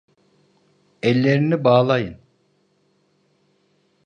Ellerini 1.01 1.63
bağlayın. 1.63 2.17